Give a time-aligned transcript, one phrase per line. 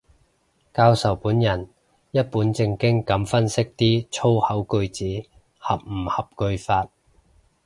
[0.73, 1.69] 教授本人
[2.09, 6.89] 一本正經噉分析啲粗口句子合唔合句法